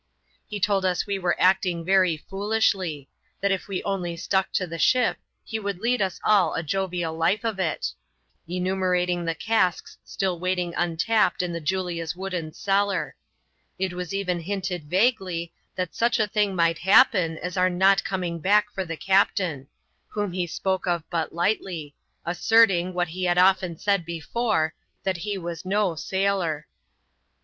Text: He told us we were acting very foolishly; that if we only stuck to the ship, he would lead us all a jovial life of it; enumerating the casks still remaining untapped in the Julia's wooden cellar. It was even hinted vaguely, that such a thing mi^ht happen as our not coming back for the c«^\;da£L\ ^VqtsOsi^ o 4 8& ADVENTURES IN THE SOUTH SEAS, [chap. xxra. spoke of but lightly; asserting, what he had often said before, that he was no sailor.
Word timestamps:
He 0.47 0.59
told 0.59 0.83
us 0.83 1.05
we 1.05 1.19
were 1.19 1.39
acting 1.39 1.85
very 1.85 2.17
foolishly; 2.17 3.07
that 3.39 3.51
if 3.51 3.67
we 3.67 3.83
only 3.83 4.17
stuck 4.17 4.51
to 4.53 4.65
the 4.65 4.79
ship, 4.79 5.17
he 5.43 5.59
would 5.59 5.77
lead 5.77 6.01
us 6.01 6.19
all 6.23 6.55
a 6.55 6.63
jovial 6.63 7.15
life 7.15 7.45
of 7.45 7.59
it; 7.59 7.91
enumerating 8.47 9.25
the 9.25 9.35
casks 9.35 9.99
still 10.03 10.39
remaining 10.39 10.73
untapped 10.75 11.43
in 11.43 11.53
the 11.53 11.61
Julia's 11.61 12.15
wooden 12.15 12.51
cellar. 12.51 13.15
It 13.77 13.93
was 13.93 14.11
even 14.11 14.39
hinted 14.39 14.85
vaguely, 14.85 15.53
that 15.75 15.93
such 15.93 16.17
a 16.19 16.25
thing 16.25 16.55
mi^ht 16.57 16.79
happen 16.79 17.37
as 17.37 17.55
our 17.55 17.69
not 17.69 18.03
coming 18.03 18.39
back 18.39 18.71
for 18.71 18.83
the 18.83 18.95
c«^\;da£L\ 18.97 19.05
^VqtsOsi^ 19.05 19.29
o 19.29 19.37
4 19.37 19.37
8& 19.37 19.37
ADVENTURES 19.37 19.61
IN 19.61 19.61
THE 19.61 19.61
SOUTH 19.61 19.61
SEAS, 19.61 19.65
[chap. 19.67 20.29
xxra. 20.31 20.49
spoke 20.55 20.87
of 20.87 21.09
but 21.11 21.33
lightly; 21.35 21.95
asserting, 22.25 22.93
what 22.95 23.09
he 23.09 23.25
had 23.25 23.37
often 23.37 23.77
said 23.77 24.03
before, 24.03 24.73
that 25.03 25.17
he 25.17 25.37
was 25.37 25.63
no 25.63 25.93
sailor. 25.93 26.65